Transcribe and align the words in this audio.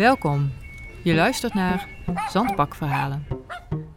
Welkom. 0.00 0.50
Je 1.02 1.14
luistert 1.14 1.54
naar 1.54 1.88
Zandbakverhalen. 2.30 3.26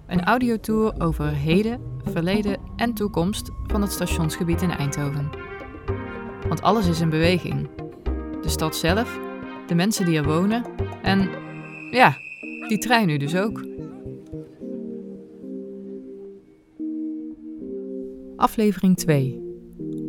Een 0.07 0.23
audiotour 0.23 1.01
over 1.01 1.27
heden, 1.27 1.81
verleden 2.03 2.59
en 2.75 2.93
toekomst 2.93 3.51
van 3.67 3.81
het 3.81 3.91
stationsgebied 3.91 4.61
in 4.61 4.71
Eindhoven. 4.71 5.29
Want 6.47 6.61
alles 6.61 6.87
is 6.87 6.99
in 6.99 7.09
beweging. 7.09 7.69
De 8.41 8.49
stad 8.49 8.75
zelf, 8.75 9.19
de 9.67 9.75
mensen 9.75 10.05
die 10.05 10.17
er 10.17 10.23
wonen 10.23 10.65
en 11.01 11.29
ja, 11.91 12.17
die 12.67 12.77
trein 12.77 13.07
nu 13.07 13.17
dus 13.17 13.35
ook. 13.35 13.65
Aflevering 18.35 18.97
2. 18.97 19.41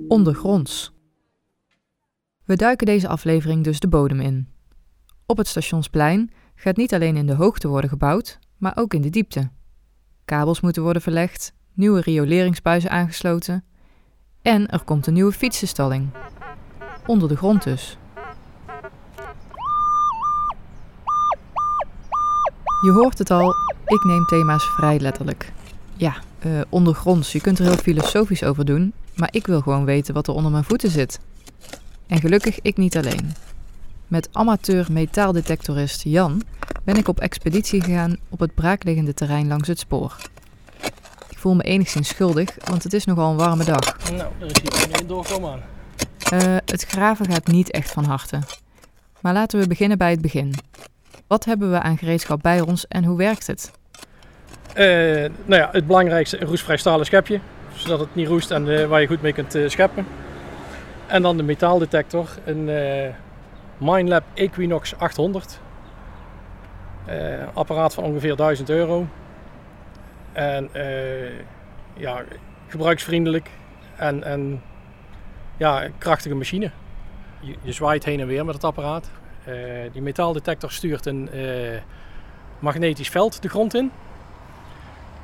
Ondergronds. 0.09 0.93
We 2.45 2.57
duiken 2.57 2.87
deze 2.87 3.09
aflevering 3.09 3.65
dus 3.65 3.81
de 3.81 3.89
bodem 3.89 4.21
in. 4.21 4.54
Op 5.27 5.37
het 5.37 5.49
stationsplein 5.49 6.31
gaat 6.55 6.77
niet 6.77 6.95
alleen 6.95 7.17
in 7.17 7.27
de 7.27 7.35
hoogte 7.35 7.69
worden 7.69 7.91
gebouwd, 7.91 8.39
maar 8.57 8.73
ook 8.75 8.95
in 8.95 9.03
de 9.03 9.11
diepte. 9.11 9.51
Kabels 10.25 10.61
moeten 10.61 10.83
worden 10.83 11.03
verlegd, 11.03 11.53
nieuwe 11.73 12.01
rioleringsbuizen 12.01 12.91
aangesloten 12.91 13.65
en 14.43 14.69
er 14.69 14.85
komt 14.85 15.07
een 15.07 15.13
nieuwe 15.13 15.33
fietsenstalling. 15.33 16.09
Onder 17.07 17.29
de 17.29 17.37
grond 17.37 17.63
dus. 17.63 17.99
Je 22.83 22.91
hoort 22.91 23.19
het 23.19 23.31
al, 23.31 23.55
ik 23.87 24.05
neem 24.05 24.25
thema's 24.25 24.65
vrij 24.65 25.01
letterlijk. 25.01 25.53
Ja, 25.97 26.17
uh, 26.47 26.61
ondergronds, 26.69 27.33
je 27.33 27.41
kunt 27.41 27.59
er 27.59 27.65
heel 27.65 27.77
filosofisch 27.77 28.45
over 28.45 28.65
doen, 28.65 28.93
maar 29.15 29.29
ik 29.33 29.47
wil 29.47 29.61
gewoon 29.61 29.85
weten 29.85 30.15
wat 30.15 30.27
er 30.27 30.35
onder 30.35 30.51
mijn 30.51 30.65
voeten 30.65 30.91
zit. 30.91 31.21
En 32.07 32.21
gelukkig 32.21 32.61
ik 32.61 32.77
niet 32.77 32.97
alleen. 32.97 33.35
Met 34.09 34.29
amateur 34.33 34.87
metaaldetectorist 34.91 36.03
Jan 36.03 36.43
ben 36.85 36.97
ik 36.97 37.09
op 37.09 37.21
expeditie 37.21 37.83
gegaan 37.83 38.17
op 38.29 38.41
het 38.41 38.55
braakliggende 38.55 39.15
terrein 39.15 39.49
langs 39.49 39.69
het 39.69 39.79
spoor. 39.79 40.17
Ik 41.29 41.39
voel 41.39 41.55
me 41.55 41.63
enigszins 41.63 42.09
schuldig, 42.09 42.57
want 42.65 42.83
het 42.83 42.93
is 42.93 43.05
nogal 43.05 43.31
een 43.31 43.37
warme 43.37 43.65
dag. 43.65 44.11
Nou, 44.11 44.33
er 44.41 44.47
is 44.47 44.61
hier 44.61 45.01
een 45.01 45.07
doorkomen 45.07 45.53
aan. 45.53 45.63
Uh, 46.33 46.57
het 46.65 46.85
graven 46.85 47.33
gaat 47.33 47.47
niet 47.47 47.71
echt 47.71 47.91
van 47.91 48.05
harte. 48.05 48.39
Maar 49.21 49.33
laten 49.33 49.61
we 49.61 49.67
beginnen 49.67 49.99
bij 49.99 50.11
het 50.11 50.21
begin. 50.21 50.55
Wat 51.27 51.45
hebben 51.45 51.71
we 51.71 51.81
aan 51.81 51.99
gereedschap 51.99 52.43
bij 52.43 52.61
ons 52.61 52.87
en 52.89 53.05
hoe 53.05 53.17
werkt 53.17 53.47
het? 53.47 53.71
Uh, 54.69 54.85
nou 55.45 55.61
ja, 55.61 55.69
het 55.73 55.87
belangrijkste 55.87 56.41
een 56.41 56.47
roestvrij 56.47 56.77
stalen 56.77 57.07
schepje, 57.07 57.41
zodat 57.75 58.01
het 58.01 58.15
niet 58.15 58.29
roest 58.29 58.51
en 58.51 58.67
uh, 58.67 58.87
waar 58.87 59.01
je 59.01 59.07
goed 59.07 59.23
mee 59.23 59.33
kunt 59.33 59.57
scheppen. 59.67 60.07
En 61.07 61.23
dan 61.23 61.37
de 61.37 61.43
metaaldetector, 61.43 62.29
een 62.45 62.69
MineLab 63.85 64.25
Equinox 64.35 64.97
800. 64.99 65.61
apparaat 67.55 67.95
van 67.95 68.05
ongeveer 68.05 68.37
1000 68.37 68.71
euro. 68.71 69.07
En 70.33 70.71
ja, 71.97 72.25
gebruiksvriendelijk 72.67 73.51
en, 73.97 74.23
en 74.23 74.63
ja, 75.57 75.89
krachtige 75.99 76.35
machine. 76.35 76.71
Je, 77.63 77.73
zwaait 77.73 78.05
heen 78.05 78.21
en 78.21 78.27
weer 78.27 78.45
met 78.45 78.55
het 78.55 78.65
apparaat. 78.65 79.11
Uh, 79.49 79.55
die 79.93 80.03
metaaldetector 80.03 80.71
stuurt 80.71 81.07
een 81.07 81.31
magnetisch 82.59 83.09
veld 83.09 83.43
de 83.43 83.49
grond 83.49 83.75
in. 83.75 83.91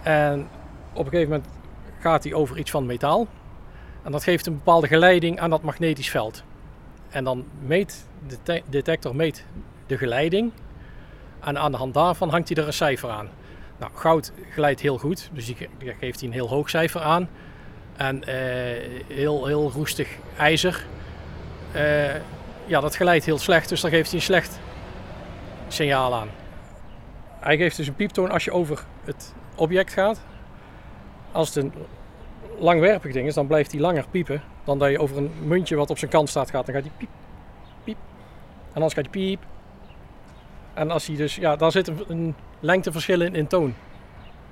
En 0.02 0.48
op 0.92 1.04
een 1.04 1.10
gegeven 1.10 1.30
moment 1.30 1.48
gaat 1.98 2.24
hij 2.24 2.34
over 2.34 2.58
iets 2.58 2.70
van 2.70 2.86
metaal. 2.86 3.26
En 4.02 4.12
dat 4.12 4.22
geeft 4.22 4.46
een 4.46 4.56
bepaalde 4.56 4.86
geleiding 4.86 5.40
aan 5.40 5.50
dat 5.50 5.62
magnetisch 5.62 6.10
veld. 6.10 6.44
En 7.10 7.24
dan 7.24 7.44
meet 7.66 8.06
de 8.44 8.62
detector 8.68 9.16
meet 9.16 9.44
de 9.86 9.98
geleiding. 9.98 10.52
En 11.40 11.58
aan 11.58 11.70
de 11.70 11.76
hand 11.76 11.94
daarvan 11.94 12.28
hangt 12.28 12.48
hij 12.48 12.56
er 12.56 12.66
een 12.66 12.72
cijfer 12.72 13.10
aan. 13.10 13.28
Nou, 13.78 13.92
goud 13.94 14.32
glijdt 14.50 14.80
heel 14.80 14.98
goed, 14.98 15.30
dus 15.32 15.46
die 15.46 15.56
geeft 16.00 16.20
hij 16.20 16.28
een 16.28 16.34
heel 16.34 16.48
hoog 16.48 16.70
cijfer 16.70 17.00
aan. 17.00 17.28
En 17.96 18.16
uh, 18.16 18.24
heel, 19.08 19.46
heel 19.46 19.70
roestig 19.70 20.08
ijzer, 20.36 20.84
uh, 21.74 22.14
ja, 22.66 22.80
dat 22.80 22.96
geleidt 22.96 23.24
heel 23.24 23.38
slecht, 23.38 23.68
dus 23.68 23.80
dan 23.80 23.90
geeft 23.90 24.10
hij 24.10 24.18
een 24.18 24.24
slecht 24.24 24.60
signaal 25.68 26.14
aan. 26.14 26.28
Hij 27.40 27.56
geeft 27.56 27.76
dus 27.76 27.86
een 27.86 27.94
pieptoon 27.94 28.30
als 28.30 28.44
je 28.44 28.52
over 28.52 28.84
het 29.04 29.34
object 29.54 29.92
gaat. 29.92 30.20
Als 31.32 31.54
het 31.54 31.64
een 31.64 31.72
langwerpig 32.58 33.12
ding 33.12 33.26
is, 33.26 33.34
dan 33.34 33.46
blijft 33.46 33.72
hij 33.72 33.80
langer 33.80 34.04
piepen 34.10 34.42
dan 34.70 34.78
dat 34.78 34.90
je 34.90 34.98
over 34.98 35.16
een 35.16 35.30
muntje 35.42 35.76
wat 35.76 35.90
op 35.90 35.98
zijn 35.98 36.10
kant 36.10 36.28
staat 36.28 36.50
gaat. 36.50 36.66
Dan 36.66 36.74
gaat 36.74 36.84
hij 36.84 36.92
piep, 36.96 37.08
piep. 37.84 37.96
En 38.68 38.74
anders 38.74 38.94
gaat 38.94 39.04
hij 39.04 39.12
piep. 39.12 39.46
En 40.74 40.90
als 40.90 41.06
hij 41.06 41.16
dus, 41.16 41.34
ja, 41.34 41.56
daar 41.56 41.72
zit 41.72 41.88
een, 41.88 42.04
een 42.08 42.34
lengteverschil 42.60 43.20
in, 43.20 43.34
in 43.34 43.46
toon. 43.46 43.74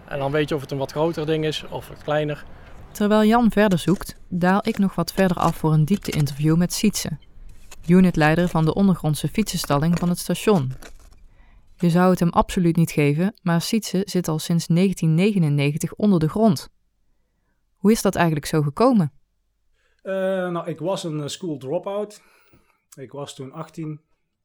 En 0.09 0.19
dan 0.19 0.31
weet 0.31 0.49
je 0.49 0.55
of 0.55 0.61
het 0.61 0.71
een 0.71 0.79
wat 0.79 0.91
groter 0.91 1.27
ding 1.27 1.45
is 1.45 1.65
of 1.69 1.89
wat 1.89 2.03
kleiner. 2.03 2.45
Terwijl 2.93 3.25
Jan 3.25 3.51
verder 3.51 3.79
zoekt, 3.79 4.17
daal 4.29 4.61
ik 4.63 4.79
nog 4.79 4.95
wat 4.95 5.13
verder 5.13 5.37
af 5.37 5.57
voor 5.57 5.73
een 5.73 5.85
diepte-interview 5.85 6.57
met 6.57 6.73
Sietse, 6.73 7.19
unitleider 7.87 8.49
van 8.49 8.65
de 8.65 8.75
ondergrondse 8.75 9.29
fietsenstalling 9.29 9.99
van 9.99 10.09
het 10.09 10.19
station. 10.19 10.73
Je 11.77 11.91
zou 11.91 12.11
het 12.11 12.21
hem 12.21 12.29
absoluut 12.29 12.77
niet 12.77 12.91
geven, 12.91 13.35
maar 13.43 13.61
Sietse 13.61 14.03
zit 14.05 14.29
al 14.29 14.39
sinds 14.39 14.67
1999 14.67 15.95
onder 15.95 16.19
de 16.19 16.29
grond. 16.29 16.69
Hoe 17.77 17.93
is 17.93 18.03
dat 18.03 18.15
eigenlijk 18.15 18.47
zo 18.47 18.63
gekomen? 18.63 19.13
Uh, 20.03 20.13
nou, 20.51 20.69
ik 20.69 20.79
was 20.79 21.05
een 21.05 21.31
school 21.31 21.59
dropout. 21.59 22.23
Ik 22.97 23.13
was 23.13 23.35
toen 23.35 23.53
18. 23.53 24.01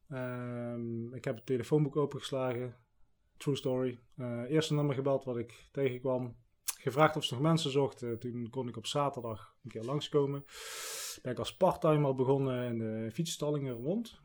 Uh, 0.09 0.75
ik 1.11 1.25
heb 1.25 1.35
het 1.35 1.45
telefoonboek 1.45 1.95
opengeslagen. 1.95 2.75
True 3.37 3.55
story. 3.55 3.99
Uh, 4.17 4.41
eerste 4.49 4.73
nummer 4.73 4.95
gebeld 4.95 5.25
wat 5.25 5.37
ik 5.37 5.69
tegenkwam 5.71 6.35
gevraagd 6.79 7.15
of 7.15 7.23
ze 7.23 7.33
nog 7.33 7.43
mensen 7.43 7.71
zochten. 7.71 8.19
Toen 8.19 8.49
kon 8.49 8.67
ik 8.67 8.77
op 8.77 8.85
zaterdag 8.85 9.55
een 9.63 9.69
keer 9.69 9.83
langskomen. 9.83 10.45
Ben 11.21 11.31
ik 11.31 11.39
als 11.39 11.57
parttimer 11.57 12.15
begonnen 12.15 12.65
in 12.67 12.77
de 12.77 13.09
fietsstallingen 13.11 13.73
rond. 13.73 14.21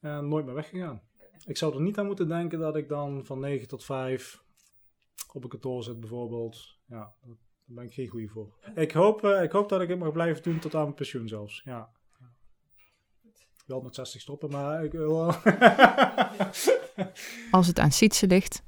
En 0.00 0.28
nooit 0.28 0.44
meer 0.44 0.54
weggegaan. 0.54 1.02
Ik 1.46 1.56
zou 1.56 1.74
er 1.74 1.80
niet 1.80 1.98
aan 1.98 2.06
moeten 2.06 2.28
denken 2.28 2.58
dat 2.58 2.76
ik 2.76 2.88
dan 2.88 3.24
van 3.24 3.40
9 3.40 3.68
tot 3.68 3.84
5 3.84 4.44
op 5.32 5.42
een 5.42 5.48
kantoor 5.48 5.82
zit 5.82 6.00
bijvoorbeeld. 6.00 6.78
Ja, 6.86 7.14
daar 7.66 7.76
ben 7.76 7.84
ik 7.84 7.92
geen 7.92 8.08
goede 8.08 8.28
voor. 8.28 8.48
Ik 8.74 8.92
hoop, 8.92 9.24
uh, 9.24 9.42
ik 9.42 9.50
hoop 9.50 9.68
dat 9.68 9.80
ik 9.80 9.88
het 9.88 9.98
mag 9.98 10.12
blijven 10.12 10.42
doen 10.42 10.58
tot 10.58 10.74
aan 10.74 10.82
mijn 10.82 10.94
pensioen 10.94 11.28
zelfs. 11.28 11.62
Ja. 11.64 11.88
Wel 13.66 13.80
met 13.80 13.94
60 13.94 14.20
stoppen, 14.20 14.50
maar 14.50 14.84
ik 14.84 14.92
wil 14.92 15.24
Als 17.50 17.66
het 17.66 17.78
aan 17.78 17.92
Sietse 17.92 18.26
ligt, 18.26 18.62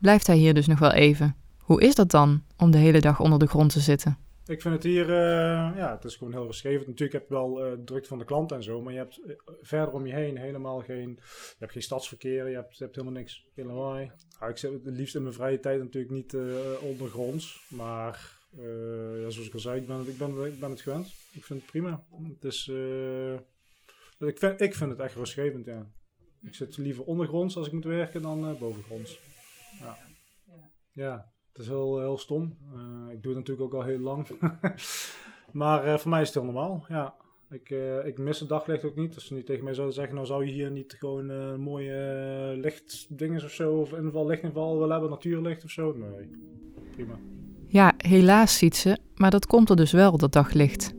blijft 0.00 0.26
hij 0.26 0.36
hier 0.36 0.54
dus 0.54 0.66
nog 0.66 0.78
wel 0.78 0.92
even. 0.92 1.36
Hoe 1.58 1.82
is 1.82 1.94
dat 1.94 2.10
dan 2.10 2.44
om 2.56 2.70
de 2.70 2.78
hele 2.78 3.00
dag 3.00 3.20
onder 3.20 3.38
de 3.38 3.46
grond 3.46 3.72
te 3.72 3.80
zitten? 3.80 4.18
Ik 4.46 4.62
vind 4.62 4.74
het 4.74 4.82
hier, 4.82 5.08
uh, 5.08 5.76
ja, 5.76 5.94
het 5.94 6.04
is 6.04 6.16
gewoon 6.16 6.32
heel 6.32 6.46
geschreven. 6.46 6.86
Natuurlijk 6.86 7.12
heb 7.12 7.28
je 7.28 7.34
wel 7.34 7.66
uh, 7.66 7.72
druk 7.84 8.06
van 8.06 8.18
de 8.18 8.24
klant 8.24 8.52
en 8.52 8.62
zo, 8.62 8.82
maar 8.82 8.92
je 8.92 8.98
hebt 8.98 9.20
uh, 9.26 9.34
verder 9.60 9.94
om 9.94 10.06
je 10.06 10.14
heen 10.14 10.36
helemaal 10.36 10.80
geen, 10.80 11.08
je 11.18 11.56
hebt 11.58 11.72
geen 11.72 11.82
stadsverkeer, 11.82 12.48
je 12.48 12.54
hebt, 12.54 12.76
je 12.76 12.84
hebt 12.84 12.96
helemaal 12.96 13.18
niks. 13.20 13.46
Ja, 13.54 14.46
ik 14.46 14.56
zit 14.56 14.72
het 14.72 14.96
liefst 14.96 15.14
in 15.14 15.22
mijn 15.22 15.34
vrije 15.34 15.60
tijd 15.60 15.78
natuurlijk 15.78 16.12
niet 16.12 16.36
ondergronds, 16.80 17.66
maar 17.68 18.40
ja, 19.20 19.30
zoals 19.30 19.46
ik 19.46 19.54
al 19.54 19.60
zei, 19.60 19.80
ik 19.80 19.86
ben, 19.86 20.08
ik, 20.08 20.18
ben, 20.18 20.44
ik 20.44 20.60
ben 20.60 20.70
het 20.70 20.80
gewend. 20.80 21.06
Ik 21.32 21.44
vind 21.44 21.60
het 21.60 21.70
prima. 21.70 22.04
Het 22.28 22.44
is, 22.44 22.68
ik, 24.18 24.38
vind, 24.38 24.60
ik 24.60 24.74
vind 24.74 24.90
het 24.90 25.00
echt 25.00 25.14
rustgevend, 25.14 25.66
ja. 25.66 25.90
Ik 26.42 26.54
zit 26.54 26.76
liever 26.76 27.04
ondergronds 27.04 27.56
als 27.56 27.66
ik 27.66 27.72
moet 27.72 27.84
werken 27.84 28.22
dan 28.22 28.56
bovengronds. 28.58 29.20
Ja. 29.80 29.96
ja. 30.92 31.32
Het 31.52 31.62
is 31.62 31.68
heel, 31.68 32.00
heel 32.00 32.18
stom. 32.18 32.56
Uh, 32.74 33.12
ik 33.12 33.22
doe 33.22 33.34
het 33.34 33.40
natuurlijk 33.46 33.74
ook 33.74 33.80
al 33.80 33.86
heel 33.86 33.98
lang. 33.98 34.26
maar 35.52 35.86
uh, 35.86 35.98
voor 35.98 36.10
mij 36.10 36.20
is 36.20 36.26
het 36.26 36.36
heel 36.36 36.52
normaal. 36.52 36.84
Ja. 36.88 37.14
Ik, 37.50 37.70
uh, 37.70 38.06
ik 38.06 38.18
mis 38.18 38.40
het 38.40 38.48
daglicht 38.48 38.84
ook 38.84 38.94
niet. 38.94 39.14
Als 39.14 39.26
ze 39.26 39.34
niet 39.34 39.46
tegen 39.46 39.64
mij 39.64 39.74
zouden 39.74 39.94
zeggen, 39.94 40.14
nou 40.14 40.26
zou 40.26 40.46
je 40.46 40.52
hier 40.52 40.70
niet 40.70 40.96
gewoon 40.98 41.60
mooie 41.60 42.54
lichtdingen 42.56 43.44
of 43.44 43.50
zo, 43.50 43.72
of 43.80 43.92
inval, 43.92 44.26
lichtinval 44.26 44.74
willen 44.74 44.92
hebben, 44.92 45.10
natuurlicht 45.10 45.64
of 45.64 45.70
zo. 45.70 45.92
Nee, 45.92 46.30
prima. 46.90 47.18
Ja, 47.72 47.92
helaas 47.96 48.58
ziet 48.58 48.76
ze, 48.76 48.98
maar 49.14 49.30
dat 49.30 49.46
komt 49.46 49.70
er 49.70 49.76
dus 49.76 49.92
wel, 49.92 50.16
dat 50.16 50.32
daglicht. 50.32 50.92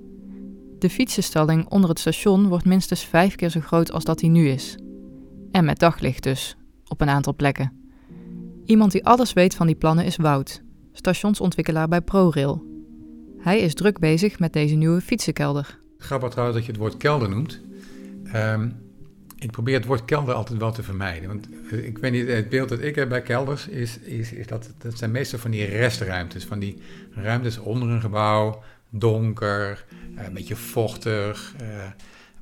De 0.80 0.90
fietsenstalling 0.90 1.70
onder 1.70 1.90
het 1.90 2.00
station 2.00 2.48
wordt 2.48 2.66
minstens 2.66 3.06
vijf 3.06 3.36
keer 3.36 3.50
zo 3.50 3.60
groot 3.60 3.92
als 3.92 4.04
dat 4.04 4.22
hij 4.22 4.30
nu 4.30 4.48
is. 4.48 4.78
En 5.52 5.66
met 5.66 5.80
daglicht 5.80 6.24
dus, 6.24 6.58
op 6.88 7.02
een 7.02 7.10
aantal 7.10 7.36
plekken. 7.36 7.72
Iemand 8.66 8.92
die 8.92 9.06
alles 9.06 9.34
weet 9.34 9.56
van 9.56 9.68
die 9.68 9.76
plannen 9.76 10.06
is 10.06 10.16
Wout, 10.16 10.62
stationsontwikkelaar 10.92 11.88
bij 11.88 12.02
ProRail. 12.02 12.64
Hij 13.38 13.60
is 13.60 13.74
druk 13.74 14.00
bezig 14.00 14.40
met 14.40 14.54
deze 14.54 14.76
nieuwe 14.76 15.02
fietsenkelder. 15.02 15.80
Grappig 15.98 16.30
trouwens 16.30 16.58
dat 16.58 16.66
je 16.66 16.72
het 16.72 16.82
woord 16.82 16.98
kelder 16.98 17.30
noemt. 17.30 17.62
Um, 18.36 18.76
ik 19.44 19.52
probeer 19.52 19.76
het 19.76 19.86
woord 19.86 20.06
kelder 20.06 20.34
altijd 20.34 20.60
wel 20.60 20.72
te 20.72 20.84
vermijden. 20.84 21.28
Want 21.28 21.48
eh, 21.72 21.86
ik 21.86 21.98
weet 21.98 22.12
niet, 22.12 22.28
het 22.28 22.50
beeld 22.50 22.70
dat 22.70 22.82
ik 22.82 22.96
heb 22.96 23.10
bij 23.10 23.22
kelders 23.22 23.68
is, 23.68 24.00
is, 24.00 24.32
is 24.32 24.48
dat 24.48 24.74
dat 24.78 24.98
zijn 24.98 25.12
meestal 25.12 25.40
van 25.40 25.52
die 25.52 25.66
restruimtes. 25.66 26.46
Van 26.46 26.60
die 26.60 26.82
ruimtes 27.12 27.58
onder 27.58 27.90
een 27.90 28.02
gebouw, 28.02 28.64
donker, 28.90 29.86
eh, 30.16 30.26
een 30.26 30.34
beetje 30.34 30.56
vochtig. 30.56 31.54
Uh, 31.62 31.68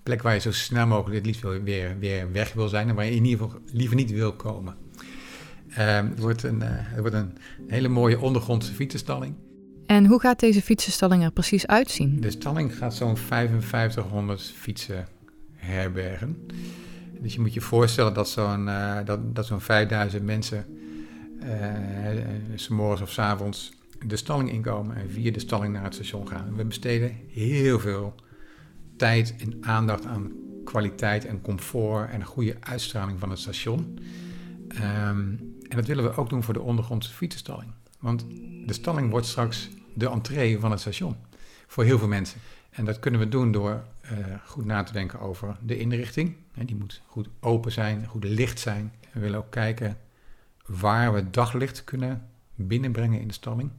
plek 0.03 0.21
waar 0.21 0.33
je 0.33 0.39
zo 0.39 0.51
snel 0.51 0.87
mogelijk 0.87 1.15
het 1.15 1.25
liefst 1.25 1.63
weer, 1.63 1.99
weer 1.99 2.31
weg 2.31 2.53
wil 2.53 2.67
zijn 2.67 2.89
en 2.89 2.95
waar 2.95 3.05
je 3.05 3.15
in 3.15 3.25
ieder 3.25 3.45
geval 3.45 3.61
liever 3.73 3.95
niet 3.95 4.11
wil 4.11 4.33
komen. 4.33 4.75
Ehm, 5.69 6.09
het, 6.09 6.19
wordt 6.19 6.43
een, 6.43 6.61
het 6.63 6.99
wordt 6.99 7.15
een 7.15 7.37
hele 7.67 7.87
mooie 7.87 8.19
ondergrondse 8.19 8.73
fietsenstalling. 8.73 9.35
En 9.85 10.05
hoe 10.05 10.19
gaat 10.19 10.39
deze 10.39 10.61
fietsenstalling 10.61 11.23
er 11.23 11.31
precies 11.31 11.67
uitzien? 11.67 12.21
De 12.21 12.31
stalling 12.31 12.75
gaat 12.77 12.95
zo'n 12.95 13.17
5500 13.17 14.41
fietsen 14.55 15.07
herbergen. 15.55 16.37
Dus 17.21 17.33
je 17.33 17.39
moet 17.39 17.53
je 17.53 17.61
voorstellen 17.61 18.13
dat 18.13 18.29
zo'n 18.29 18.67
uh, 18.67 18.97
dat, 19.05 19.35
dat 19.35 19.45
zo'n 19.45 19.61
5000 19.61 20.23
mensen 20.23 20.65
uh, 21.43 21.49
s 22.55 22.67
morgens 22.67 23.01
of 23.01 23.11
s 23.11 23.19
avonds 23.19 23.71
de 24.05 24.15
stalling 24.15 24.51
inkomen 24.51 24.95
en 24.95 25.09
via 25.09 25.31
de 25.31 25.39
stalling 25.39 25.73
naar 25.73 25.83
het 25.83 25.93
station 25.93 26.27
gaan. 26.27 26.55
We 26.55 26.65
besteden 26.65 27.17
heel 27.27 27.79
veel 27.79 28.15
tijd 28.97 29.35
en 29.37 29.57
aandacht 29.61 30.05
aan 30.05 30.31
kwaliteit 30.63 31.25
en 31.25 31.41
comfort 31.41 32.09
en 32.09 32.25
goede 32.25 32.55
uitstraling 32.59 33.19
van 33.19 33.29
het 33.29 33.39
station. 33.39 33.99
Um, 35.07 35.39
en 35.67 35.77
dat 35.77 35.85
willen 35.85 36.03
we 36.03 36.15
ook 36.15 36.29
doen 36.29 36.43
voor 36.43 36.53
de 36.53 36.61
ondergrondse 36.61 37.11
fietsenstalling. 37.11 37.71
Want 37.99 38.25
de 38.65 38.73
stalling 38.73 39.09
wordt 39.09 39.25
straks 39.25 39.69
de 39.93 40.09
entree 40.09 40.59
van 40.59 40.71
het 40.71 40.79
station 40.79 41.15
voor 41.67 41.83
heel 41.83 41.97
veel 41.97 42.07
mensen. 42.07 42.39
En 42.71 42.85
dat 42.85 42.99
kunnen 42.99 43.19
we 43.19 43.27
doen 43.27 43.51
door 43.51 43.83
uh, 44.03 44.11
goed 44.45 44.65
na 44.65 44.83
te 44.83 44.93
denken 44.93 45.19
over 45.19 45.57
de 45.61 45.77
inrichting. 45.77 46.35
En 46.53 46.65
die 46.65 46.75
moet 46.75 47.01
goed 47.05 47.27
open 47.39 47.71
zijn, 47.71 48.05
goed 48.05 48.23
licht 48.23 48.59
zijn. 48.59 48.93
We 49.11 49.19
willen 49.19 49.39
ook 49.39 49.51
kijken 49.51 49.97
waar 50.65 51.13
we 51.13 51.29
daglicht 51.29 51.83
kunnen 51.83 52.27
binnenbrengen 52.55 53.19
in 53.19 53.27
de 53.27 53.33
stalling. 53.33 53.69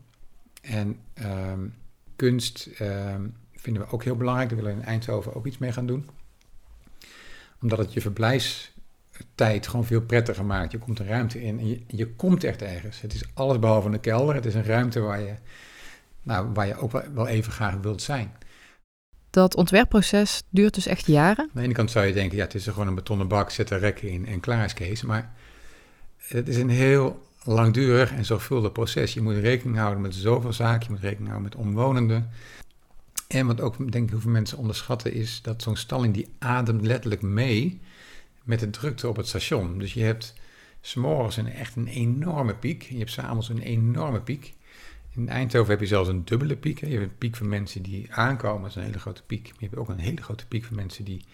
En 0.62 0.98
um, 1.24 1.74
kunst 2.16 2.68
um, 2.80 3.36
vinden 3.54 3.82
we 3.82 3.92
ook 3.92 4.04
heel 4.04 4.16
belangrijk. 4.16 4.48
Daar 4.48 4.58
willen 4.58 4.74
we 4.74 4.80
in 4.80 4.86
Eindhoven 4.86 5.34
ook 5.34 5.46
iets 5.46 5.58
mee 5.58 5.72
gaan 5.72 5.86
doen. 5.86 6.08
Omdat 7.60 7.78
het 7.78 7.92
je 7.92 8.00
verblijfstijd 8.00 9.66
gewoon 9.66 9.84
veel 9.84 10.02
prettiger 10.02 10.44
maakt. 10.44 10.72
Je 10.72 10.78
komt 10.78 10.98
een 10.98 11.06
ruimte 11.06 11.42
in 11.42 11.58
en 11.58 11.68
je, 11.68 11.82
je 11.86 12.14
komt 12.14 12.44
echt 12.44 12.62
ergens. 12.62 13.00
Het 13.00 13.14
is 13.14 13.24
alles 13.34 13.58
behalve 13.58 13.88
een 13.88 14.00
kelder. 14.00 14.34
Het 14.34 14.46
is 14.46 14.54
een 14.54 14.64
ruimte 14.64 15.00
waar 15.00 15.20
je, 15.20 15.34
nou, 16.22 16.52
waar 16.52 16.66
je 16.66 16.76
ook 16.76 16.92
wel 17.14 17.26
even 17.26 17.52
graag 17.52 17.74
wilt 17.74 18.02
zijn. 18.02 18.32
Dat 19.32 19.56
ontwerpproces 19.56 20.42
duurt 20.48 20.74
dus 20.74 20.86
echt 20.86 21.06
jaren? 21.06 21.44
Aan 21.44 21.50
de 21.52 21.60
ene 21.62 21.72
kant 21.72 21.90
zou 21.90 22.06
je 22.06 22.12
denken, 22.12 22.36
ja, 22.36 22.44
het 22.44 22.54
is 22.54 22.66
gewoon 22.66 22.86
een 22.86 22.94
betonnen 22.94 23.28
bak, 23.28 23.50
zet 23.50 23.70
er 23.70 23.78
rekken 23.78 24.08
in 24.08 24.26
en 24.26 24.40
klaar 24.40 24.64
is 24.64 24.74
Kees. 24.74 25.02
Maar 25.02 25.32
het 26.16 26.48
is 26.48 26.56
een 26.56 26.70
heel 26.70 27.26
langdurig 27.44 28.12
en 28.12 28.24
zorgvuldig 28.24 28.72
proces. 28.72 29.14
Je 29.14 29.20
moet 29.20 29.36
rekening 29.36 29.76
houden 29.76 30.00
met 30.00 30.14
zoveel 30.14 30.52
zaken, 30.52 30.86
je 30.86 30.90
moet 30.90 31.00
rekening 31.00 31.28
houden 31.28 31.50
met 31.50 31.60
omwonenden. 31.60 32.30
En 33.28 33.46
wat 33.46 33.60
ook, 33.60 33.92
denk 33.92 34.04
ik, 34.04 34.10
hoeveel 34.10 34.30
mensen 34.30 34.58
onderschatten 34.58 35.12
is 35.12 35.40
dat 35.42 35.62
zo'n 35.62 35.76
stalling 35.76 36.14
die 36.14 36.28
ademt 36.38 36.86
letterlijk 36.86 37.22
mee 37.22 37.80
met 38.42 38.60
de 38.60 38.70
drukte 38.70 39.08
op 39.08 39.16
het 39.16 39.28
station. 39.28 39.78
Dus 39.78 39.94
je 39.94 40.02
hebt 40.02 40.34
s'morgens 40.80 41.36
een 41.36 41.52
echt 41.52 41.76
een 41.76 41.88
enorme 41.88 42.54
piek, 42.54 42.82
je 42.82 42.98
hebt 42.98 43.10
s'avonds 43.10 43.48
een 43.48 43.62
enorme 43.62 44.20
piek. 44.20 44.54
In 45.14 45.28
Eindhoven 45.28 45.70
heb 45.70 45.80
je 45.80 45.86
zelfs 45.86 46.08
een 46.08 46.24
dubbele 46.24 46.56
piek. 46.56 46.80
Je 46.80 46.86
hebt 46.86 47.02
een 47.02 47.18
piek 47.18 47.36
van 47.36 47.48
mensen 47.48 47.82
die 47.82 48.12
aankomen, 48.12 48.62
dat 48.62 48.70
is 48.70 48.76
een 48.76 48.82
hele 48.82 48.98
grote 48.98 49.22
piek. 49.22 49.42
Maar 49.42 49.56
je 49.58 49.66
hebt 49.66 49.76
ook 49.76 49.88
een 49.88 49.98
hele 49.98 50.22
grote 50.22 50.46
piek 50.46 50.64
van 50.64 50.76
mensen 50.76 51.04
die, 51.04 51.24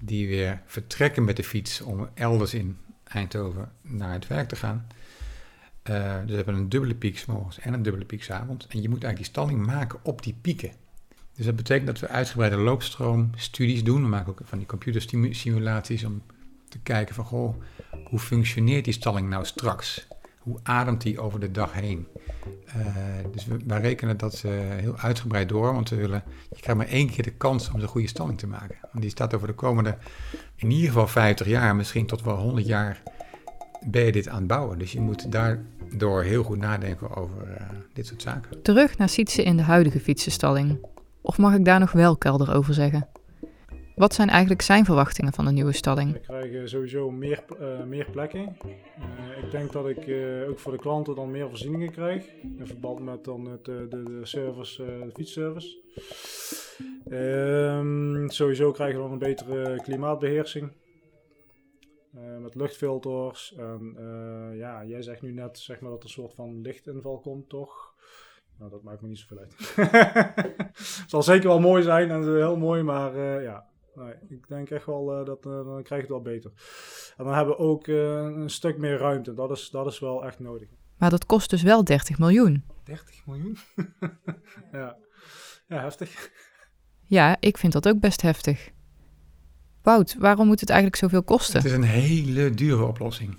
die 0.00 0.28
weer 0.28 0.62
vertrekken 0.66 1.24
met 1.24 1.36
de 1.36 1.44
fiets 1.44 1.80
om 1.80 2.08
elders 2.14 2.54
in 2.54 2.76
Eindhoven 3.04 3.72
naar 3.82 4.12
het 4.12 4.26
werk 4.26 4.48
te 4.48 4.56
gaan. 4.56 4.86
Uh, 5.90 6.18
dus 6.20 6.30
we 6.30 6.36
hebben 6.36 6.54
een 6.54 6.68
dubbele 6.68 6.94
piek 6.94 7.18
s 7.18 7.26
morgens 7.26 7.58
en 7.58 7.72
een 7.72 7.82
dubbele 7.82 8.04
piek 8.04 8.22
s. 8.22 8.28
En 8.28 8.46
je 8.48 8.66
moet 8.68 9.04
eigenlijk 9.04 9.16
die 9.16 9.24
stalling 9.24 9.66
maken 9.66 9.98
op 10.02 10.22
die 10.22 10.36
pieken. 10.40 10.72
Dus 11.34 11.46
dat 11.46 11.56
betekent 11.56 11.86
dat 11.86 12.00
we 12.00 12.08
uitgebreide 12.08 12.56
loopstroomstudies 12.56 13.84
doen. 13.84 14.02
We 14.02 14.08
maken 14.08 14.30
ook 14.32 14.40
van 14.44 14.58
die 14.58 14.66
computersimulaties 14.66 16.04
om 16.04 16.22
te 16.68 16.78
kijken 16.78 17.14
van, 17.14 17.24
goh, 17.24 17.62
hoe 18.04 18.18
functioneert 18.18 18.84
die 18.84 18.92
stalling 18.94 19.28
nou 19.28 19.44
straks? 19.44 20.06
Hoe 20.42 20.58
ademt 20.62 21.02
die 21.02 21.20
over 21.20 21.40
de 21.40 21.50
dag 21.50 21.72
heen? 21.72 22.06
Uh, 22.66 22.86
dus 23.32 23.46
we, 23.46 23.56
wij 23.66 23.80
rekenen 23.80 24.16
dat 24.16 24.42
uh, 24.46 24.52
heel 24.54 24.96
uitgebreid 24.96 25.48
door, 25.48 25.72
want 25.72 25.88
we 25.88 25.96
willen, 25.96 26.22
je 26.50 26.60
krijgt 26.60 26.80
maar 26.80 26.90
één 26.90 27.10
keer 27.10 27.24
de 27.24 27.30
kans 27.30 27.70
om 27.70 27.80
de 27.80 27.86
goede 27.86 28.06
stalling 28.06 28.38
te 28.38 28.46
maken. 28.46 28.76
Want 28.80 29.00
die 29.00 29.10
staat 29.10 29.34
over 29.34 29.46
de 29.46 29.54
komende, 29.54 29.96
in 30.56 30.70
ieder 30.70 30.86
geval 30.86 31.06
50 31.06 31.46
jaar, 31.46 31.76
misschien 31.76 32.06
tot 32.06 32.22
wel 32.22 32.36
100 32.36 32.66
jaar, 32.66 33.02
ben 33.86 34.04
je 34.04 34.12
dit 34.12 34.28
aan 34.28 34.38
het 34.38 34.46
bouwen. 34.46 34.78
Dus 34.78 34.92
je 34.92 35.00
moet 35.00 35.32
daardoor 35.32 36.22
heel 36.22 36.42
goed 36.42 36.58
nadenken 36.58 37.16
over 37.16 37.48
uh, 37.48 37.66
dit 37.92 38.06
soort 38.06 38.22
zaken. 38.22 38.62
Terug 38.62 38.98
naar 38.98 39.08
Sietse 39.08 39.42
in 39.42 39.56
de 39.56 39.62
huidige 39.62 40.00
fietsenstalling. 40.00 40.86
Of 41.20 41.38
mag 41.38 41.54
ik 41.54 41.64
daar 41.64 41.80
nog 41.80 41.92
wel 41.92 42.16
kelder 42.16 42.54
over 42.54 42.74
zeggen? 42.74 43.08
Wat 44.02 44.14
zijn 44.14 44.28
eigenlijk 44.28 44.62
zijn 44.62 44.84
verwachtingen 44.84 45.32
van 45.32 45.44
de 45.44 45.50
nieuwe 45.50 45.72
stalling? 45.72 46.12
We 46.12 46.20
krijgen 46.20 46.68
sowieso 46.68 47.10
meer, 47.10 47.44
uh, 47.60 47.82
meer 47.82 48.10
plekken. 48.10 48.56
Uh, 48.66 49.44
ik 49.44 49.50
denk 49.50 49.72
dat 49.72 49.88
ik 49.88 50.06
uh, 50.06 50.48
ook 50.48 50.58
voor 50.58 50.72
de 50.72 50.78
klanten 50.78 51.14
dan 51.14 51.30
meer 51.30 51.48
voorzieningen 51.48 51.90
krijg. 51.90 52.26
In 52.42 52.66
verband 52.66 53.00
met 53.00 53.24
dan 53.24 53.44
het, 53.44 53.64
de, 53.64 53.86
de 53.88 54.20
service, 54.22 54.84
de 54.84 55.10
fietsservice. 55.14 55.78
Ehm, 57.08 58.28
sowieso 58.28 58.70
krijgen 58.70 58.96
we 58.96 59.02
dan 59.02 59.12
een 59.12 59.18
betere 59.18 59.82
klimaatbeheersing. 59.82 60.72
met 62.40 62.54
luchtfilters. 62.54 63.54
En 63.54 63.96
ja, 64.56 64.84
jij 64.84 65.02
zegt 65.02 65.22
nu 65.22 65.32
net 65.32 65.58
zeg 65.58 65.80
maar, 65.80 65.90
dat 65.90 65.98
er 65.98 66.04
een 66.04 66.10
soort 66.10 66.34
van 66.34 66.60
lichtinval 66.60 67.18
komt, 67.18 67.48
toch? 67.48 67.94
Nou, 68.58 68.70
dat 68.70 68.82
maakt 68.82 69.00
me 69.00 69.08
niet 69.08 69.18
zoveel 69.18 69.38
uit. 69.38 69.54
Het 71.02 71.10
zal 71.10 71.22
zeker 71.22 71.48
wel 71.48 71.60
mooi 71.60 71.82
zijn 71.82 72.10
en 72.10 72.22
heel 72.22 72.56
mooi, 72.56 72.82
maar 72.82 73.42
ja. 73.42 73.70
Nee, 73.94 74.14
ik 74.28 74.48
denk 74.48 74.70
echt 74.70 74.86
wel 74.86 75.20
uh, 75.20 75.26
dat 75.26 75.46
uh, 75.46 75.52
dan 75.52 75.82
krijg 75.82 75.88
je 75.88 76.14
het 76.14 76.24
wel 76.24 76.34
beter. 76.34 76.52
En 77.16 77.24
dan 77.24 77.34
hebben 77.34 77.56
we 77.56 77.62
ook 77.62 77.86
een 77.86 78.50
stuk 78.50 78.78
meer 78.78 78.98
ruimte. 78.98 79.34
Dat 79.34 79.50
is, 79.50 79.70
dat 79.70 79.86
is 79.86 79.98
wel 79.98 80.24
echt 80.24 80.38
nodig. 80.38 80.68
Maar 80.96 81.10
dat 81.10 81.26
kost 81.26 81.50
dus 81.50 81.62
wel 81.62 81.84
30 81.84 82.18
miljoen. 82.18 82.64
30 82.84 83.26
miljoen? 83.26 83.56
ja. 84.72 84.96
ja, 85.68 85.80
heftig. 85.80 86.30
Ja, 87.02 87.36
ik 87.40 87.58
vind 87.58 87.72
dat 87.72 87.88
ook 87.88 88.00
best 88.00 88.22
heftig. 88.22 88.70
Wout, 89.82 90.16
waarom 90.18 90.46
moet 90.46 90.60
het 90.60 90.70
eigenlijk 90.70 91.00
zoveel 91.00 91.22
kosten? 91.22 91.56
Het 91.56 91.64
is 91.64 91.72
een 91.72 91.82
hele 91.82 92.50
dure 92.50 92.84
oplossing. 92.84 93.38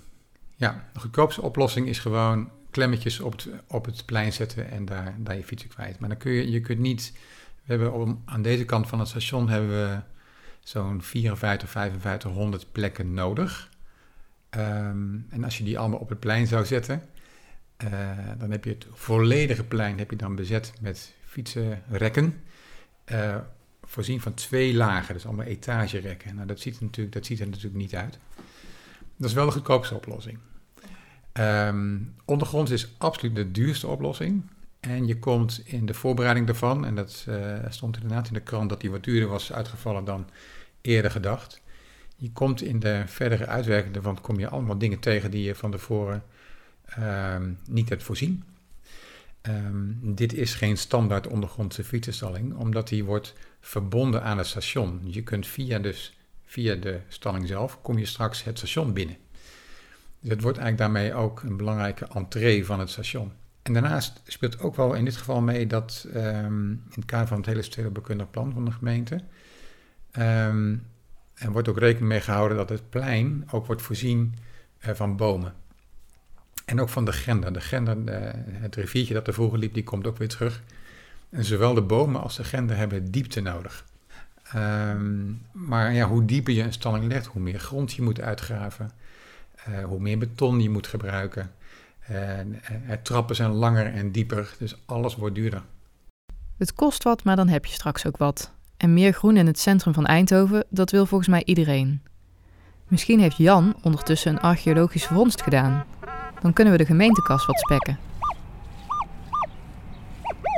Ja, 0.56 0.88
de 0.92 1.00
goedkoopste 1.00 1.42
oplossing 1.42 1.88
is 1.88 1.98
gewoon 1.98 2.50
klemmetjes 2.70 3.20
op 3.20 3.32
het, 3.32 3.48
op 3.68 3.84
het 3.84 4.04
plein 4.06 4.32
zetten 4.32 4.70
en 4.70 4.84
daar, 4.84 5.16
daar 5.18 5.36
je 5.36 5.44
fietsen 5.44 5.68
kwijt. 5.68 5.98
Maar 5.98 6.08
dan 6.08 6.18
kun 6.18 6.32
je, 6.32 6.50
je 6.50 6.60
kunt 6.60 6.78
niet, 6.78 7.12
we 7.54 7.72
hebben 7.72 7.92
om, 7.92 8.22
aan 8.24 8.42
deze 8.42 8.64
kant 8.64 8.88
van 8.88 8.98
het 8.98 9.08
station 9.08 9.48
hebben 9.48 9.70
we 9.70 10.00
zo'n 10.64 11.02
54, 11.02 11.68
5500 11.70 12.72
plekken 12.72 13.14
nodig. 13.14 13.70
Um, 14.50 15.26
en 15.30 15.44
als 15.44 15.58
je 15.58 15.64
die 15.64 15.78
allemaal 15.78 15.98
op 15.98 16.08
het 16.08 16.20
plein 16.20 16.46
zou 16.46 16.64
zetten, 16.64 17.02
uh, 17.84 17.90
dan 18.38 18.50
heb 18.50 18.64
je 18.64 18.70
het 18.70 18.86
volledige 18.90 19.64
plein 19.64 19.98
heb 19.98 20.10
je 20.10 20.16
dan 20.16 20.34
bezet 20.34 20.72
met 20.80 21.14
fietsenrekken. 21.24 22.42
Uh, 23.12 23.36
voorzien 23.82 24.20
van 24.20 24.34
twee 24.34 24.74
lagen, 24.74 25.14
dus 25.14 25.26
allemaal 25.26 25.46
etagerekken. 25.46 26.34
Nou, 26.34 26.46
dat 26.46 26.60
ziet, 26.60 26.76
er 26.76 26.82
natuurlijk, 26.82 27.14
dat 27.14 27.26
ziet 27.26 27.40
er 27.40 27.46
natuurlijk 27.46 27.74
niet 27.74 27.94
uit. 27.94 28.18
Dat 29.16 29.28
is 29.28 29.34
wel 29.34 29.46
de 29.46 29.52
goedkoopste 29.52 29.94
oplossing. 29.94 30.38
Um, 31.32 32.14
ondergronds 32.24 32.70
is 32.70 32.88
absoluut 32.98 33.34
de 33.34 33.50
duurste 33.50 33.86
oplossing. 33.86 34.42
En 34.88 35.06
je 35.06 35.18
komt 35.18 35.62
in 35.64 35.86
de 35.86 35.94
voorbereiding 35.94 36.46
daarvan, 36.46 36.84
en 36.84 36.94
dat 36.94 37.26
uh, 37.28 37.56
stond 37.68 37.96
inderdaad 37.96 38.26
in 38.26 38.34
de 38.34 38.40
krant 38.40 38.68
dat 38.68 38.80
die 38.80 38.90
wat 38.90 39.04
duurder 39.04 39.28
was 39.28 39.52
uitgevallen 39.52 40.04
dan 40.04 40.28
eerder 40.80 41.10
gedacht. 41.10 41.62
Je 42.16 42.32
komt 42.32 42.62
in 42.62 42.78
de 42.78 43.02
verdere 43.06 43.46
uitwerking 43.46 43.94
daarvan, 43.94 44.20
kom 44.20 44.38
je 44.38 44.48
allemaal 44.48 44.78
dingen 44.78 44.98
tegen 44.98 45.30
die 45.30 45.42
je 45.42 45.54
van 45.54 45.70
tevoren 45.70 46.22
um, 46.98 47.58
niet 47.68 47.88
hebt 47.88 48.02
voorzien. 48.02 48.44
Um, 49.42 50.00
dit 50.02 50.32
is 50.32 50.54
geen 50.54 50.76
standaard 50.76 51.26
ondergrondse 51.26 51.84
fietsenstalling, 51.84 52.54
omdat 52.54 52.88
die 52.88 53.04
wordt 53.04 53.34
verbonden 53.60 54.22
aan 54.22 54.38
het 54.38 54.46
station. 54.46 55.00
Je 55.04 55.22
kunt 55.22 55.46
via, 55.46 55.78
dus, 55.78 56.16
via 56.44 56.74
de 56.74 57.00
stalling 57.08 57.46
zelf, 57.46 57.82
kom 57.82 57.98
je 57.98 58.06
straks 58.06 58.44
het 58.44 58.58
station 58.58 58.92
binnen. 58.92 59.16
Dus 60.20 60.30
het 60.30 60.42
wordt 60.42 60.58
eigenlijk 60.58 60.92
daarmee 60.92 61.14
ook 61.14 61.42
een 61.42 61.56
belangrijke 61.56 62.06
entree 62.06 62.66
van 62.66 62.80
het 62.80 62.90
station. 62.90 63.32
En 63.64 63.72
daarnaast 63.72 64.20
speelt 64.26 64.60
ook 64.60 64.76
wel 64.76 64.94
in 64.94 65.04
dit 65.04 65.16
geval 65.16 65.40
mee 65.40 65.66
dat 65.66 66.06
um, 66.14 66.70
in 66.70 66.92
het 66.94 67.04
kader 67.04 67.26
van 67.26 67.36
het 67.36 67.46
hele 67.46 67.62
stedenbekundig 67.62 68.30
plan 68.30 68.52
van 68.52 68.64
de 68.64 68.70
gemeente. 68.70 69.20
Um, 70.18 70.86
er 71.34 71.52
wordt 71.52 71.68
ook 71.68 71.78
rekening 71.78 72.08
mee 72.08 72.20
gehouden 72.20 72.56
dat 72.56 72.68
het 72.68 72.90
plein 72.90 73.48
ook 73.50 73.66
wordt 73.66 73.82
voorzien 73.82 74.34
uh, 74.86 74.94
van 74.94 75.16
bomen. 75.16 75.54
En 76.64 76.80
ook 76.80 76.88
van 76.88 77.04
de 77.04 77.12
gender. 77.12 77.52
De 77.52 77.60
gender, 77.60 78.04
de, 78.04 78.32
het 78.46 78.74
riviertje 78.74 79.14
dat 79.14 79.26
er 79.26 79.34
vroeger 79.34 79.58
liep, 79.58 79.74
die 79.74 79.84
komt 79.84 80.06
ook 80.06 80.18
weer 80.18 80.28
terug. 80.28 80.62
En 81.30 81.44
zowel 81.44 81.74
de 81.74 81.82
bomen 81.82 82.22
als 82.22 82.36
de 82.36 82.44
gender 82.44 82.76
hebben 82.76 83.10
diepte 83.10 83.40
nodig. 83.40 83.84
Um, 84.56 85.42
maar 85.52 85.92
ja, 85.92 86.08
hoe 86.08 86.24
dieper 86.24 86.54
je 86.54 86.62
een 86.62 86.72
stalling 86.72 87.04
legt, 87.04 87.26
hoe 87.26 87.42
meer 87.42 87.58
grond 87.60 87.92
je 87.92 88.02
moet 88.02 88.20
uitgraven. 88.20 88.90
Uh, 89.68 89.84
hoe 89.84 90.00
meer 90.00 90.18
beton 90.18 90.60
je 90.60 90.70
moet 90.70 90.86
gebruiken. 90.86 91.50
En, 92.06 92.60
trappen 93.02 93.36
zijn 93.36 93.50
langer 93.50 93.94
en 93.94 94.10
dieper, 94.10 94.54
dus 94.58 94.76
alles 94.86 95.16
wordt 95.16 95.34
duurder. 95.34 95.62
Het 96.58 96.72
kost 96.74 97.02
wat, 97.02 97.24
maar 97.24 97.36
dan 97.36 97.48
heb 97.48 97.66
je 97.66 97.72
straks 97.72 98.06
ook 98.06 98.16
wat. 98.16 98.52
En 98.76 98.94
meer 98.94 99.12
groen 99.12 99.36
in 99.36 99.46
het 99.46 99.58
centrum 99.58 99.94
van 99.94 100.06
Eindhoven, 100.06 100.64
dat 100.68 100.90
wil 100.90 101.06
volgens 101.06 101.28
mij 101.28 101.42
iedereen. 101.44 102.02
Misschien 102.88 103.20
heeft 103.20 103.36
Jan 103.36 103.76
ondertussen 103.82 104.32
een 104.32 104.40
archeologische 104.40 105.14
vondst 105.14 105.42
gedaan. 105.42 105.84
Dan 106.40 106.52
kunnen 106.52 106.72
we 106.72 106.78
de 106.78 106.86
gemeentekas 106.86 107.46
wat 107.46 107.58
spekken. 107.58 107.98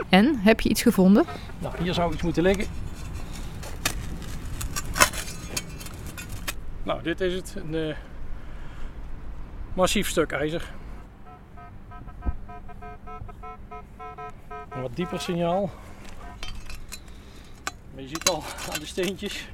En, 0.08 0.38
heb 0.38 0.60
je 0.60 0.68
iets 0.68 0.82
gevonden? 0.82 1.24
Nou, 1.58 1.74
hier 1.82 1.94
zou 1.94 2.12
iets 2.12 2.22
moeten 2.22 2.42
liggen. 2.42 2.66
Nou, 6.82 7.02
dit 7.02 7.20
is 7.20 7.34
het. 7.34 7.56
Een 7.56 7.74
eh, 7.74 7.96
massief 9.74 10.08
stuk 10.08 10.32
ijzer. 10.32 10.74
Een 14.76 14.82
wat 14.82 14.96
dieper 14.96 15.20
signaal. 15.20 15.70
Maar 17.94 18.02
je 18.02 18.08
ziet 18.08 18.28
al 18.28 18.42
aan 18.72 18.80
de 18.80 18.86
steentjes. 18.86 19.48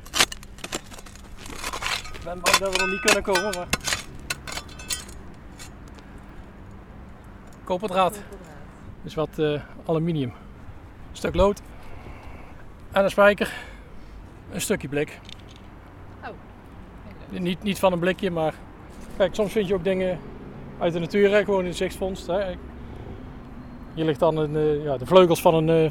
Ik 2.13 2.21
ben 2.25 2.41
bang 2.41 2.57
dat 2.57 2.77
we 2.77 2.83
er 2.83 2.91
niet 2.91 3.01
kunnen 3.01 3.23
komen, 3.23 3.55
maar... 3.55 3.69
Koperdraad. 7.65 8.21
Dus 9.03 9.15
wat 9.15 9.39
eh, 9.39 9.63
aluminium. 9.87 10.29
Een 11.11 11.17
stuk 11.17 11.35
lood. 11.35 11.61
En 12.93 13.05
een 13.05 13.11
spijker. 13.11 13.53
Een 14.51 14.61
stukje 14.61 14.89
blik. 14.89 15.21
Niet, 17.29 17.63
niet 17.63 17.79
van 17.79 17.93
een 17.93 17.99
blikje, 17.99 18.31
maar 18.31 18.55
kijk, 19.17 19.35
soms 19.35 19.53
vind 19.53 19.69
je 19.69 19.75
ook 19.75 19.85
dingen 19.85 20.21
uit 20.79 20.93
de 20.93 20.99
natuur, 20.99 21.31
hè, 21.31 21.45
gewoon 21.45 21.65
in 21.65 21.71
de 21.71 21.77
zichtsvondst. 21.77 22.27
Hè. 22.27 22.55
Hier 23.95 24.05
ligt 24.05 24.21
dan 24.21 24.37
een, 24.37 24.57
eh, 24.57 24.85
ja, 24.85 24.97
de 24.97 25.07
vleugels 25.07 25.41
van 25.41 25.55
een, 25.55 25.85
eh, 25.85 25.91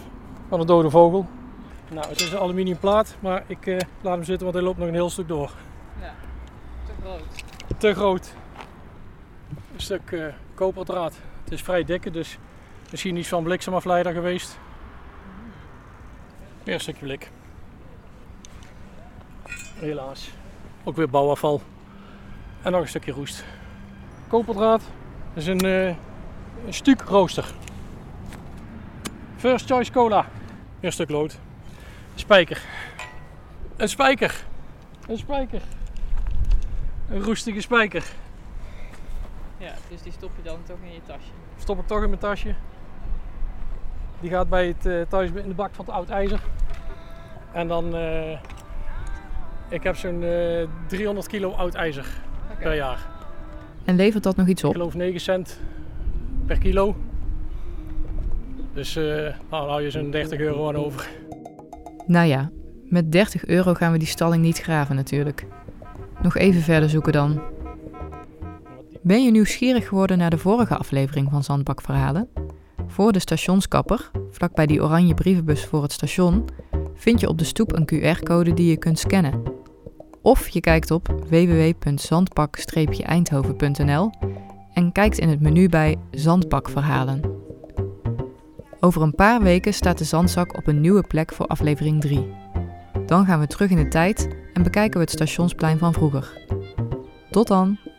van 0.50 0.60
een 0.60 0.66
dode 0.68 0.90
vogel. 0.90 1.28
Nou, 1.92 2.08
het 2.08 2.22
is 2.22 2.32
een 2.32 2.40
aluminium 2.40 2.78
plaat, 2.78 3.16
maar 3.20 3.44
ik 3.48 3.68
eh, 3.68 3.78
laat 4.02 4.16
hem 4.16 4.24
zitten, 4.24 4.44
want 4.44 4.54
hij 4.54 4.66
loopt 4.66 4.78
nog 4.78 4.88
een 4.88 4.94
heel 4.94 5.10
stuk 5.10 5.28
door. 5.28 5.52
Ja, 6.02 6.14
te 6.86 6.92
groot. 7.02 7.44
Te 7.78 7.94
groot. 7.94 8.34
Een 9.74 9.82
stuk 9.82 10.12
eh, 10.12 10.26
koperdraad. 10.54 11.16
Het 11.44 11.54
is 11.54 11.62
vrij 11.62 11.84
dikke, 11.84 12.12
dus 12.12 12.38
misschien 12.92 13.16
iets 13.16 13.28
van 13.28 13.44
bliksemafleider 13.44 14.14
geweest. 14.14 14.60
Weer 16.64 16.74
een 16.74 16.80
stukje 16.80 17.06
blik. 17.06 17.32
Helaas. 19.76 20.32
Ook 20.84 20.96
weer 20.96 21.10
bouwafval. 21.10 21.62
En 22.62 22.72
nog 22.72 22.82
een 22.82 22.88
stukje 22.88 23.12
roest. 23.12 23.46
Koperdraad 24.28 24.82
is 25.34 25.48
een, 25.48 25.60
eh 25.60 25.88
een 26.66 26.74
stuk 26.74 27.02
rooster. 27.02 27.54
First 29.42 29.66
choice 29.66 29.92
cola. 29.92 30.26
Een 30.80 30.92
stuk 30.92 31.10
lood. 31.10 31.40
Spijker. 32.16 32.62
Een 33.78 33.90
spijker. 33.90 34.44
Een 35.08 35.18
spijker. 35.18 35.62
Een 37.10 37.24
roestige 37.24 37.62
spijker. 37.62 38.04
Ja, 39.58 39.74
dus 39.90 40.02
die 40.02 40.12
stop 40.12 40.32
je 40.36 40.44
dan 40.44 40.60
toch 40.64 40.78
in 40.84 40.94
je 40.94 41.00
tasje. 41.06 41.30
Stop 41.58 41.80
ik 41.80 41.88
toch 41.88 42.02
in 42.02 42.08
mijn 42.08 42.20
tasje. 42.20 42.56
Die 44.20 44.30
gaat 44.30 44.50
bij 44.50 44.68
het 44.68 44.86
eh, 44.86 45.02
thuis 45.10 45.30
in 45.32 45.48
de 45.48 45.54
bak 45.54 45.76
van 45.76 45.86
het 45.86 45.94
oud 45.94 46.10
ijzer. 46.10 46.40
En 47.52 47.68
dan, 47.68 47.96
eh, 47.96 48.40
ik 49.70 49.84
heb 49.84 49.96
zo'n 49.96 50.24
eh, 50.24 50.68
300 50.88 51.28
kilo 51.28 51.52
oud 51.52 51.74
ijzer 51.74 52.06
per 52.60 52.76
jaar. 52.76 53.08
En 53.86 53.96
levert 53.96 54.24
dat 54.24 54.36
nog 54.36 54.48
iets 54.48 54.62
Ik 54.62 54.68
op? 54.68 54.74
geloof 54.76 54.94
9 54.94 55.20
cent 55.20 55.60
per 56.46 56.58
kilo. 56.58 56.96
Dus 58.74 58.96
eh, 58.96 59.04
nou, 59.50 59.70
hou 59.70 59.82
je 59.82 59.92
zo'n 59.92 60.12
30 60.12 60.40
euro 60.40 60.68
aan 60.68 60.76
over. 60.76 61.10
Nou 62.08 62.28
ja, 62.28 62.50
met 62.86 63.12
30 63.12 63.46
euro 63.46 63.74
gaan 63.74 63.92
we 63.92 63.98
die 63.98 64.08
stalling 64.08 64.44
niet 64.44 64.62
graven 64.62 64.96
natuurlijk. 64.96 65.46
Nog 66.22 66.38
even 66.38 66.62
verder 66.62 66.90
zoeken 66.90 67.14
dan. 67.14 67.42
Ben 69.02 69.24
je 69.24 69.32
nieuwsgierig 69.32 69.88
geworden 69.88 70.18
naar 70.18 70.30
de 70.30 70.38
vorige 70.38 70.78
aflevering 70.78 71.28
van 71.32 71.44
Zandbakverhalen? 71.44 72.30
Voor 72.88 73.12
de 73.12 73.20
stationskapper, 73.20 74.12
vlakbij 74.32 74.66
die 74.66 74.84
oranje 74.84 75.14
brievenbus 75.14 75.66
voor 75.66 75.82
het 75.82 75.92
station, 75.92 76.46
vind 76.94 77.20
je 77.20 77.28
op 77.28 77.38
de 77.38 77.44
stoep 77.44 77.74
een 77.74 77.90
QR-code 77.94 78.54
die 78.54 78.70
je 78.70 78.78
kunt 78.78 79.00
scannen. 79.00 79.44
Of 80.22 80.50
je 80.50 80.60
kijkt 80.60 80.92
op 80.92 81.24
www.zandbak-eindhoven.nl 81.30 84.10
en 84.74 84.92
kijkt 84.92 85.18
in 85.18 85.30
het 85.30 85.40
menu 85.40 85.70
bij 85.70 85.98
Zandbakverhalen. 86.12 87.41
Over 88.84 89.02
een 89.02 89.16
paar 89.16 89.42
weken 89.42 89.74
staat 89.74 89.98
de 89.98 90.04
zandzak 90.04 90.58
op 90.58 90.68
een 90.68 90.82
nieuwe 90.82 91.04
plek 91.08 91.34
voor 91.34 91.48
aflevering 91.48 92.02
3. 92.02 92.34
Dan 93.06 93.26
gaan 93.26 93.40
we 93.40 93.48
terug 93.48 93.70
in 93.70 93.78
de 93.78 93.88
tijd 93.88 94.28
en 94.54 94.64
bekijken 94.64 94.94
we 94.94 95.04
het 95.04 95.12
stationsplein 95.12 95.78
van 95.78 95.94
vroeger. 95.94 96.46
Tot 97.30 97.48
dan! 97.48 97.91